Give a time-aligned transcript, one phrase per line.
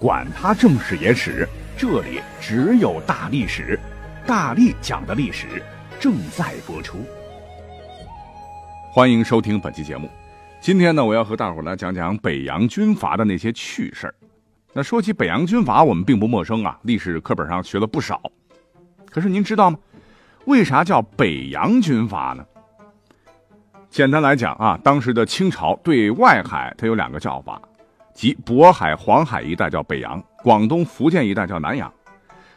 [0.00, 1.46] 管他正史野史。
[1.76, 3.78] 这里只有大历史，
[4.26, 5.62] 大力讲的历史
[6.00, 7.04] 正在播出。
[8.90, 10.08] 欢迎收听本期节目。
[10.58, 14.14] 今天呢，我要和大伙来讲讲北洋军阀的那些趣事儿。
[14.72, 18.22] 那说起北洋军阀，我们并不陌生啊，历史课本上学了不少。
[19.10, 19.78] 可是您知道吗？
[20.46, 22.42] 为啥叫北洋军阀呢？
[23.90, 27.60] 简单来讲啊，当时的清朝对外海它有两个叫法。
[28.20, 31.90] 即渤海、黄海一带叫北洋，广东、福建一带叫南洋。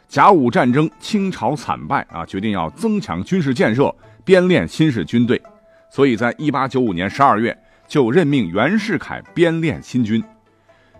[0.06, 3.90] 甲午战争，清朝惨败啊，决定要增强军事建设，
[4.26, 5.40] 编练新式军队。
[5.90, 10.22] 所以在一八九五年十二月，就任命袁世凯编练新军。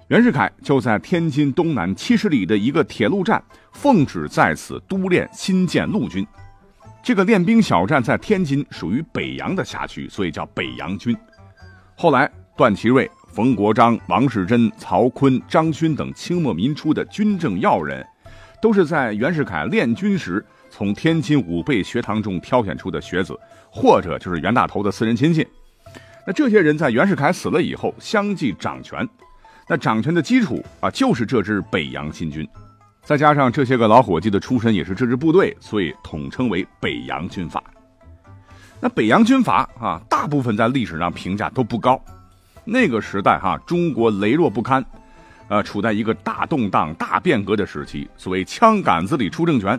[0.08, 3.44] 袁世凯就在天津东南七十里的一个铁路站，
[3.74, 6.26] 奉旨在此督练新建陆军。
[7.02, 11.14] 这个练兵小站在天津属于北洋的辖区，所以叫北洋军。
[11.94, 13.10] 后来，段祺瑞。
[13.34, 18.06] 冯国璋、王士珍、曹锟、张勋等清末民初的军政要人，
[18.62, 23.36] 都是在袁世凯练军时从天津武备学堂中挑选出的学子，
[23.72, 25.44] 或者就是袁大头的私人亲信。
[26.24, 29.06] 那这些人在袁世凯死了以后相继掌权，
[29.68, 32.48] 那掌权的基础啊，就是这支北洋新军，
[33.02, 37.60] 再加上这些个老伙计的出身也是这支部队，所以统称为北洋军阀。
[38.80, 42.00] 那北洋军阀啊，大部分在历史上评价都不高。
[42.64, 44.84] 那个时代哈，中国羸弱不堪，
[45.48, 48.08] 呃，处在一个大动荡、大变革的时期。
[48.16, 49.78] 所谓枪杆子里出政权。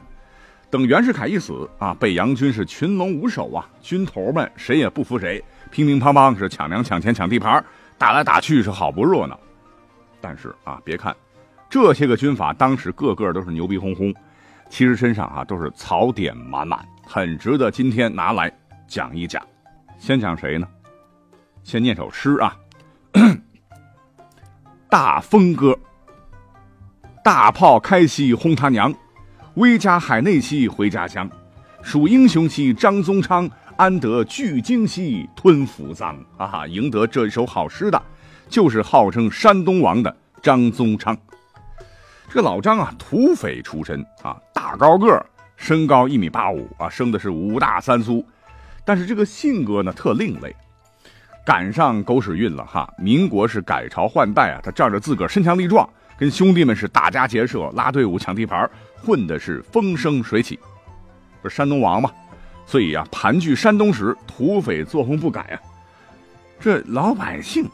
[0.70, 7.64] 等袁世凯一死啊，北洋军是群龙无首啊，军头们谁也不服谁，乒乒乓乓是抢粮、抢钱、抢地盘，
[7.98, 9.40] 打来打去是好不热闹。
[10.20, 11.16] 但是啊，别看
[11.70, 14.14] 这些个军阀当时个个都是牛逼哄哄，
[14.70, 18.52] 其实身上啊都是槽点满满，很值得今天拿来
[18.88, 19.42] 讲一讲。
[19.98, 20.68] 先讲谁呢？
[21.64, 22.56] 先念首诗啊。
[24.90, 25.78] 大风歌，
[27.24, 28.94] 大炮开西轰他娘，
[29.56, 31.30] 威加海内兮回家乡，
[31.82, 36.68] 数英雄兮张宗昌，安得巨鲸兮吞扶桑啊！
[36.68, 38.02] 赢得这首好诗的，
[38.50, 41.18] 就是号称山东王的张宗昌。
[42.28, 45.26] 这个老张啊，土匪出身啊，大高个，
[45.56, 48.26] 身高一米八五啊，生的是五大三粗，
[48.84, 50.54] 但是这个性格呢，特另类。
[51.46, 52.92] 赶上狗屎运了哈！
[52.98, 58.68] 民国是改朝换代啊，他仗着自个儿身强力壮，跟兄弟们是打家劫舍、拉队伍抢地盘，
[58.98, 60.60] 混的是风生水起。
[61.44, 62.12] 不是山东王嘛，
[62.66, 65.62] 所以啊，盘踞山东时，土匪作风不改啊。
[66.60, 67.70] 这老百姓，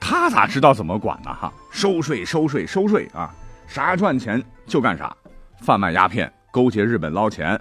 [0.00, 1.34] 他咋知道怎么管呢？
[1.34, 3.30] 哈，收税、收税、收税啊！
[3.66, 5.14] 啥赚钱就干啥，
[5.60, 7.60] 贩卖鸦片、勾结日本捞钱，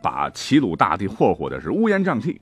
[0.00, 2.40] 把齐鲁大地霍霍的是乌烟瘴气。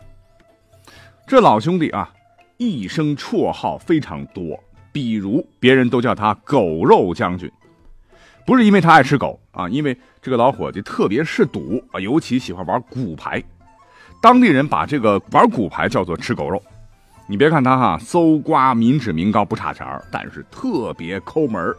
[1.26, 2.12] 这老兄弟啊！
[2.56, 4.58] 一生绰号非常多，
[4.92, 7.50] 比如别人都叫他“狗肉将军”，
[8.46, 13.42] 不是因为他爱吃狗啊，因为这个老伙计特别嗜赌啊，尤其喜欢玩骨牌。
[14.20, 16.62] 当地人把这个玩骨牌叫做“吃狗肉”。
[17.28, 21.74] 你别看他哈，搜刮民脂民膏不差钱但是特别抠门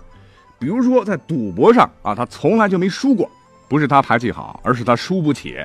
[0.58, 3.30] 比如说在赌博上啊，他从来就没输过，
[3.68, 5.58] 不是他牌技好，而是他输不起。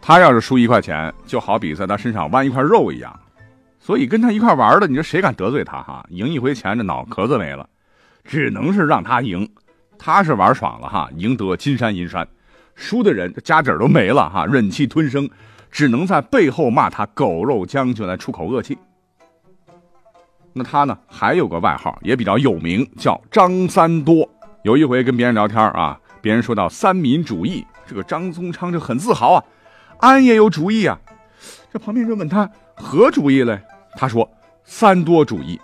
[0.00, 3.18] 他要是输一块钱，就好比在他身上剜一块肉一样。
[3.86, 6.04] 所以跟他一块玩的，你说谁敢得罪他哈？
[6.08, 7.68] 赢一回钱，这脑壳子没了，
[8.24, 9.48] 只能是让他赢。
[9.96, 12.24] 他是玩爽了哈，赢得金山银山；
[12.74, 15.30] 输的人家底都没了哈，忍气吞声，
[15.70, 18.76] 只能在背后骂他“狗肉将军”来出口恶气。
[20.52, 24.28] 那他呢，还有个外号也比较有名，叫张三多。
[24.64, 29.44] 有一回跟别人聊天啊，别人说到三民主义，这个张宗昌就很自豪啊，
[30.00, 30.98] 俺也有主意啊。
[31.72, 33.62] 这旁边人问他何主意嘞？
[33.96, 34.30] 他说
[34.62, 35.58] ：“三多主义，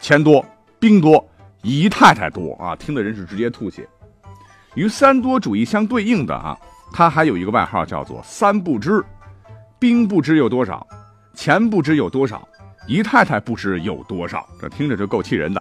[0.00, 0.44] 钱多，
[0.78, 1.28] 兵多，
[1.62, 2.76] 姨太太多啊！
[2.76, 3.86] 听的人是直接吐血。
[4.74, 6.56] 与三多主义相对应的啊，
[6.92, 9.04] 他还有一个外号叫做三不知：
[9.78, 10.86] 兵不知有多少，
[11.34, 12.46] 钱不知有多少，
[12.86, 14.48] 姨太太不知有多少。
[14.60, 15.60] 这听着就够气人的。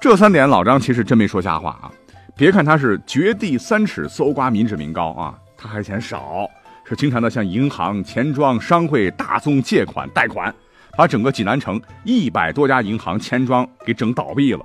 [0.00, 1.92] 这三点老张其实真没说瞎话啊！
[2.34, 6.48] 别看他是掘地三尺搜刮民脂民膏啊，他还嫌少，
[6.84, 10.52] 是经常的向银行、钱庄、商会大宗借款贷款。”
[10.96, 14.64] 把整个济南城一百多家银行、钱庄给整倒闭了。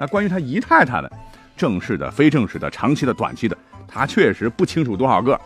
[0.00, 1.10] 那关于他姨太太的，
[1.56, 3.56] 正式的、非正式的、长期的、短期的，
[3.86, 5.40] 他确实不清楚多少个。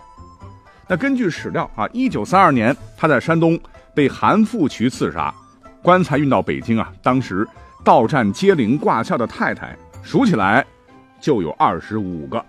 [0.88, 3.58] 那根据史料啊，一九三二年他在山东
[3.94, 5.32] 被韩复渠刺杀，
[5.82, 7.46] 棺材运到北京啊，当时
[7.84, 10.64] 到站接灵挂孝的太太数起来
[11.20, 12.44] 就有二十五个。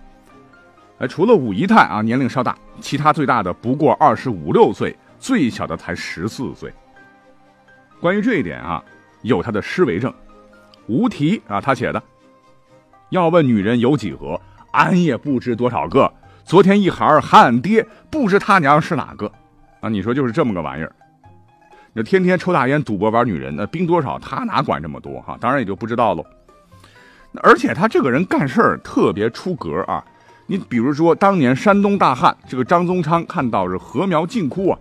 [1.00, 6.74] 哎，除了五姨太啊年龄稍大，其他最大的不过二十五六岁，最小的才十四岁。
[8.04, 8.84] 关于这一点啊，
[9.22, 10.14] 有他的诗为证，
[10.88, 12.04] 无题啊，他写的
[13.12, 14.38] ：“要问女人有几何，
[14.74, 16.12] 俺也不知多少个。
[16.44, 19.32] 昨天一孩喊俺爹，不知他娘是哪个。”
[19.80, 20.94] 啊，你说就是这么个玩意儿。
[21.94, 25.38] 那天天抽大烟、赌博、玩女人，那兵多少他哪管这么多哈？
[25.40, 26.26] 当然也就不知道喽。
[27.42, 30.04] 而且他这个人干事儿特别出格啊。
[30.48, 34.80] 你比如说，当年山东大旱，这个张宗昌看到是禾苗尽枯啊，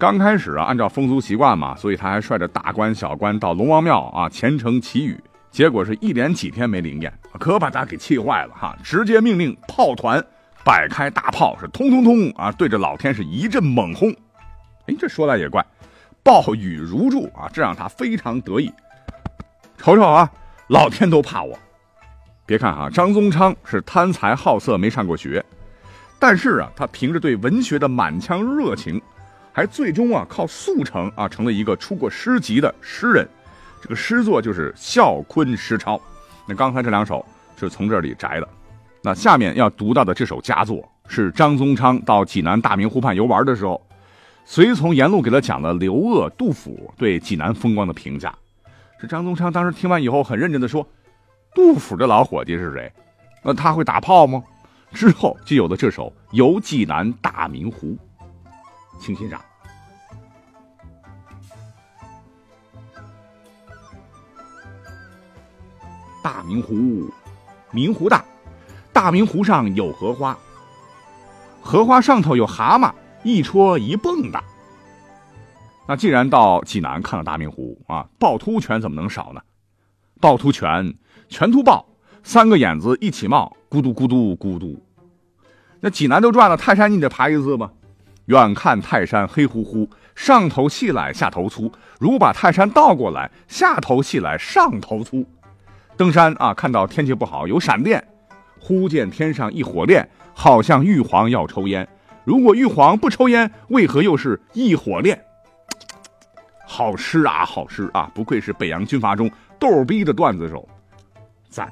[0.00, 10.24] 刚开始啊，按照风俗习惯嘛，所以他还率着大官小官到龙王庙啊虔诚祈雨，结果是一连几天没灵验，可把他给气坏了哈，直接命令炮团
[10.64, 14.10] 摆开大炮，是通通通啊，对着老天是一阵猛轰。
[14.86, 15.62] 哎，这说来也怪，
[16.22, 18.72] 暴雨如注啊，这让他非常得意。
[19.76, 20.32] 瞅瞅啊，
[20.68, 21.58] 老天都怕我。
[22.46, 25.44] 别看啊，张宗昌是贪财好色，没上过学，
[26.18, 28.98] 但是啊，他凭着对文学的满腔热情，
[29.52, 33.28] 还最终啊靠速成啊成了一个出过诗集的诗人。
[33.82, 35.96] 这个诗作就是《孝坤诗抄》。
[36.46, 37.24] 那刚才这两首
[37.58, 38.48] 是从这里摘的。
[39.02, 43.80] 那下面要读到的这首佳作，是张宗昌到济南大明湖畔游玩的时候，
[44.44, 48.34] 随从沿路给他讲了刘鹗、杜甫对济南风光的评价。
[49.00, 50.86] 是张宗昌当时听完以后，很认真的说。
[51.52, 52.92] 杜甫的老伙计是谁？
[53.42, 54.40] 那他会打炮吗？
[54.92, 57.88] 之后就有了这首《游济南大明湖》，
[59.00, 59.40] 请欣赏。
[66.22, 67.10] 大明湖，
[67.72, 68.22] 明湖大，
[68.92, 70.38] 大明湖上有荷花，
[71.62, 72.92] 荷花上头有蛤蟆，
[73.24, 74.40] 一戳一蹦跶。
[75.88, 79.40] 那既然到济南看了大明湖啊，趵突泉怎么能少呢？
[80.20, 80.94] 趵突泉。
[81.28, 81.86] 泉突豹，
[82.22, 84.84] 三个眼子一起冒，咕嘟咕嘟咕嘟。
[85.80, 87.72] 那济南都转了，泰山你得爬一次吧？
[88.26, 91.70] 远看泰山黑乎乎，上头细来下头粗。
[91.98, 95.26] 如把泰山倒过来，下头细来上头粗。
[95.96, 98.02] 登山啊，看到天气不好，有闪电，
[98.58, 101.86] 忽见天上一火炼，好像玉皇要抽烟。
[102.24, 105.20] 如果玉皇不抽烟，为何又是一火炼？
[106.64, 108.08] 好诗啊，好诗啊！
[108.14, 109.28] 不愧是北洋军阀中
[109.58, 110.68] 逗逼的段子手。
[111.48, 111.68] 赞，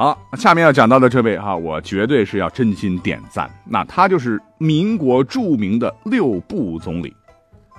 [0.00, 3.50] 好，下面要讲到的这位哈，我绝对是要真心点赞。
[3.66, 7.14] 那他就是民国著名的六部总理，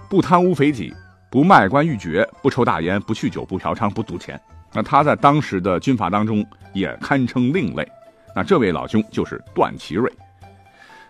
[0.08, 0.94] 不贪污肥己，
[1.32, 4.40] 不卖官鬻爵，不抽大烟，不酗酒，不嫖娼，不赌钱。
[4.72, 7.92] 那他在当时的军阀当中也堪称另类。
[8.36, 10.08] 那这位老兄就是段祺瑞。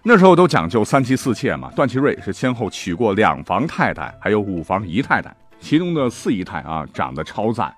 [0.03, 7.69] 那时候都讲究三妻四妾嘛，段祺瑞是先后娶过两房太太，还有五房姨太太，其中的四姨太啊长得超赞。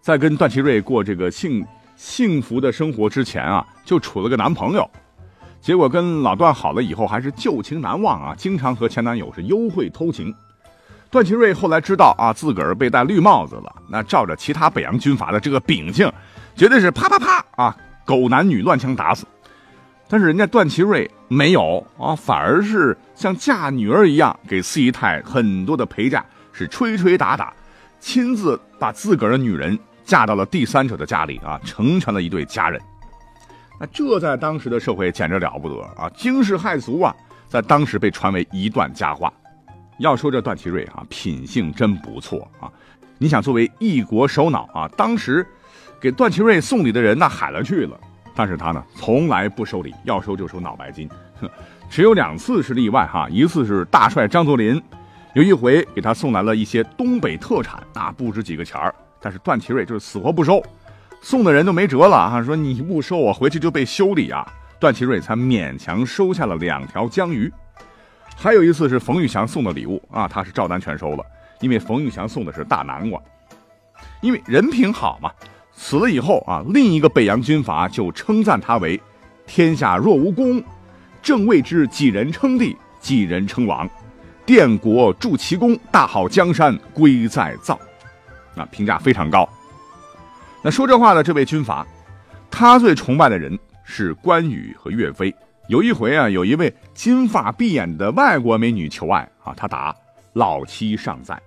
[0.00, 1.64] 在跟段祺瑞过这个幸
[2.00, 4.90] 幸福的生活之前啊，就处了个男朋友，
[5.60, 10.34] 结果跟老段好了以后，还是旧情难忘啊，经常和前男友是幽会偷情。
[11.10, 16.10] 段祺瑞后来知道啊，自个儿被戴绿帽子了，那照着其他北洋军阀的这个秉性，
[16.56, 17.76] 绝对是啪啪啪啊，
[18.06, 19.26] 狗男女乱枪打死。
[20.08, 27.52] 但是人家段祺瑞没有啊，反而是像嫁女儿一样，给四姨太很多的陪嫁，是吹吹打打，
[28.00, 29.78] 亲自把自个儿的女人。
[30.10, 32.80] 嫁到了第三者的家里啊，成全了一对家人。
[33.78, 37.14] 那这在当时的社会简直了不得啊，惊世骇俗啊，
[37.46, 39.32] 在当时被传为一段佳话。
[40.00, 42.68] 要说这段祺瑞啊，品性真不错啊。
[43.18, 45.46] 你想，作为一国首脑啊，当时
[46.00, 47.96] 给段祺瑞送礼的人那海了去了，
[48.34, 51.08] 但是他呢，从来不收礼，要收就收脑白金。
[51.88, 54.82] 只有两次是例外哈，一次是大帅张作霖，
[55.34, 58.92] 有一回给他送来了一些东北特产啊，不值几个钱儿。
[59.20, 60.62] 但是段祺瑞就是死活不收，
[61.20, 62.42] 送的人都没辙了啊！
[62.42, 64.46] 说你不收，我回去就被修理啊！
[64.78, 67.52] 段祺瑞才勉强收下了两条江鱼。
[68.34, 71.24] 还有一次是冯玉祥送的礼物啊，他是照单全收了，
[71.60, 73.20] 因为冯玉祥送的是大南瓜，
[74.22, 75.30] 因为人品好嘛。
[75.72, 79.00] 死了以后啊，另一个北洋军阀就称赞他为
[79.46, 80.62] “天下若无公，
[81.22, 83.88] 正谓之几人称帝，几人称王，
[84.46, 87.78] 奠国筑奇功，大好江山归在造。”
[88.56, 89.48] 啊，评价非常高。
[90.62, 91.86] 那说这话的这位军阀，
[92.50, 95.34] 他最崇拜的人是关羽和岳飞。
[95.68, 99.94] 有一回啊，有一位金发碧眼的外国美女求爱啊，他答
[100.34, 101.40] ：“老妻尚在。”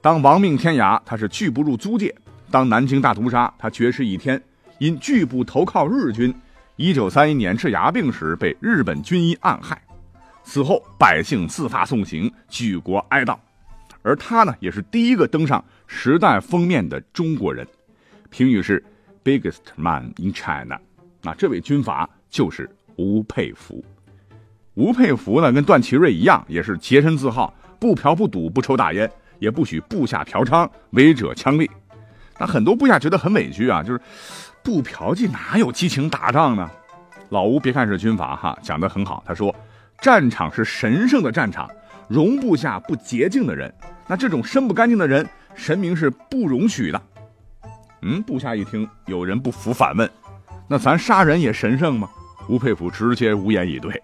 [0.00, 2.08] 当亡命天涯，他是拒不入租界；
[2.50, 4.42] 当南京大屠杀，他绝食一天，
[4.78, 6.34] 因拒不投靠日军，
[6.76, 9.80] 一九三一年治牙病时被日本军医暗害，
[10.42, 13.36] 死后百姓自发送行，举国哀悼。
[14.02, 17.66] 而他呢，也是第一个登上《时代》封面的中国人，
[18.30, 18.82] 评语是
[19.24, 20.78] “biggest man in China”。
[21.22, 23.84] 那这位军阀就是吴佩孚。
[24.74, 31.68] 吴佩孚呢，跟段祺瑞一样，也是洁身自好，不嫖不赌不抽大烟，也不许部下嫖娼，违者枪毙。
[32.40, 34.00] 那很多部下觉得很委屈啊，就是
[34.64, 36.68] 不嫖妓哪有激情打仗呢？
[37.28, 39.22] 老吴别看是军阀哈，讲得很好。
[39.26, 39.54] 他说，
[40.00, 41.70] 战场是神圣的战场，
[42.08, 43.72] 容不下不洁净的人。
[44.06, 47.00] 那这种身不干净的人，神明是不容许的。
[48.02, 50.10] 嗯，部下一听，有人不服，反问
[50.68, 52.08] ：“那咱杀人也神圣吗？”
[52.48, 54.02] 吴佩孚直接无言以对。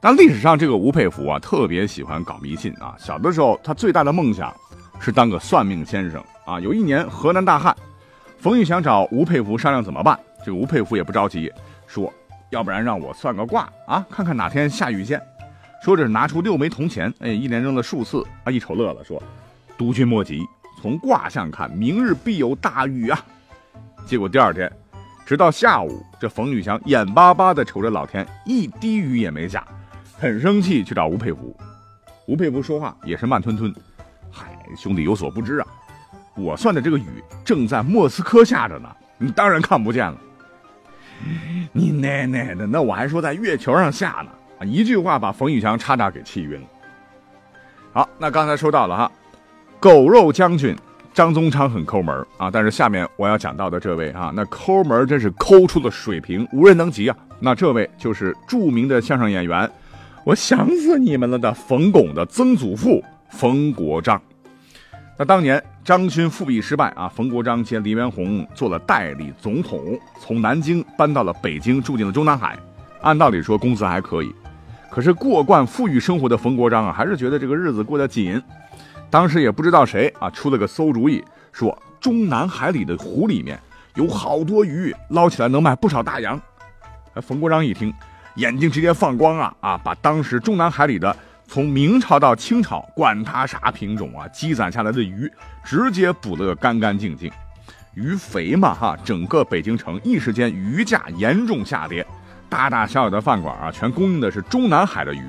[0.00, 2.94] 但历史上这个吴佩孚啊，特别喜欢搞迷信啊。
[2.98, 4.54] 小的时候，他最大的梦想
[5.00, 6.60] 是当个算命先生啊。
[6.60, 7.74] 有一年河南大旱，
[8.38, 10.18] 冯玉祥找吴佩孚商量怎么办。
[10.44, 11.50] 这个吴佩孚也不着急，
[11.86, 12.12] 说
[12.50, 15.20] ：“要不然让我算个卦啊，看看哪天下雨先。”
[15.84, 19.22] 说着拿出六枚铜钱，哎，一连扔了数次，啊，一瞅乐了，说
[19.76, 20.40] ：“督军莫急，
[20.80, 23.22] 从卦象看，明日必有大雨啊。”
[24.06, 24.72] 结果第二天，
[25.26, 29.62] 直到下午，这冯玉祥眼巴巴地瞅着老天，一滴雨也没下，
[30.16, 31.54] 很生气，去找吴佩孚。
[32.26, 33.70] 吴佩孚说话也是慢吞吞
[34.32, 35.66] ：“嗨，兄弟有所不知啊，
[36.34, 38.88] 我算的这个雨正在莫斯科下着呢，
[39.18, 40.18] 你当然看不见了。
[41.72, 44.30] 你奶奶的，那我还说在月球上下呢。”
[44.70, 46.66] 一句话把冯玉祥差点给气晕了。
[47.92, 49.12] 好，那刚才说到了哈，
[49.78, 50.76] 狗肉将军
[51.12, 57.16] 张宗昌很抠门啊，但是下面我要讲到的这位啊，那抠门真是抠出了水平，无人能及啊。
[57.38, 59.70] 那这位就是著名的相声演员，
[60.24, 64.20] 我想死你们了的冯巩的曾祖父冯国璋。
[65.16, 72.58] 那当年张勋复辟失败啊，冯国璋接黎元洪做了代理总统，从南京搬到了北京，住进了中南海。
[73.02, 74.34] 按道理说工资还可以。
[74.94, 78.40] 可是过惯富裕生活的冯国璋啊，还是觉得这个日子过得紧。
[79.10, 81.20] 当时也不知道谁啊出了个馊主意，
[81.50, 83.58] 说中南海里的湖里面
[83.96, 86.40] 有好多鱼，捞起来能卖不少大洋。
[87.20, 87.92] 冯国璋一听，
[88.36, 89.80] 眼睛直接放光啊啊！
[89.82, 91.16] 把当时中南海里的
[91.48, 95.28] 从明朝到清朝，管它啥品种啊，积攒下来的鱼，
[95.64, 97.28] 直接捕了个干干净净。
[97.94, 102.06] 鱼肥嘛哈，整个北京城一时间鱼价严重下跌。
[102.54, 105.24] 大大小小的饭馆啊，全供应的是中南海的鱼，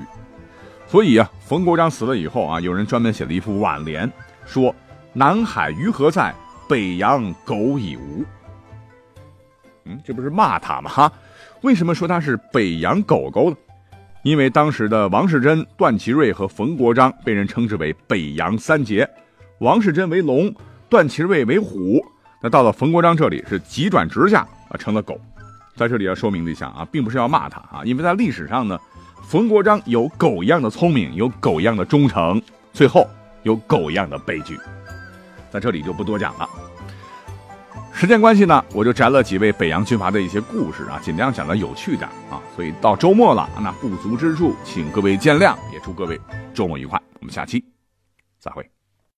[0.86, 4.08] 所以啊，冯国璋死了以后啊，有人专门写了一副挽联，
[4.46, 4.72] 说
[5.12, 6.32] “南海鱼何在，
[6.68, 8.24] 北洋狗已无”。
[9.86, 10.88] 嗯，这不是骂他吗？
[10.88, 11.12] 哈，
[11.62, 13.56] 为什么说他是北洋狗狗呢？
[14.22, 19.08] 因为当时的王世贞、段祺瑞和冯国璋被人称之为北洋三杰，
[19.58, 20.54] 王世贞为龙，
[20.88, 22.00] 段祺瑞为虎，
[22.40, 25.20] 那到了冯国璋这里是急转直下啊，成了狗。
[25.76, 28.80] 在这里要说明一下啊，并不是要骂他啊，因为在历史上呢，
[29.22, 32.40] 冯国璋有狗一样的聪明，有狗一样的忠诚，
[32.72, 33.06] 最后
[33.42, 34.58] 有狗一样的悲剧，
[35.50, 36.48] 在这里就不多讲了。
[37.92, 42.40] 时间关系呢，我就摘了几位北洋军阀的一些故事啊，尽量讲的有趣点啊。
[42.54, 46.20] 所以到周末了，那不足之处，请各位见谅，也祝各位
[46.52, 47.00] 周末愉快。
[47.20, 47.64] 我们下期
[48.38, 48.75] 再会。